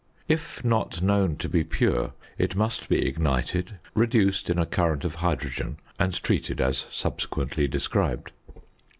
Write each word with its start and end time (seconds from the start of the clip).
If 0.27 0.65
not 0.65 1.03
known 1.03 1.35
to 1.35 1.47
be 1.47 1.63
pure 1.63 2.13
it 2.35 2.55
must 2.55 2.89
be 2.89 3.05
ignited, 3.05 3.77
reduced 3.93 4.49
in 4.49 4.57
a 4.57 4.65
current 4.65 5.05
of 5.05 5.13
hydrogen, 5.21 5.77
and 5.99 6.11
treated 6.23 6.59
as 6.59 6.87
subsequently 6.89 7.67
described. 7.67 8.31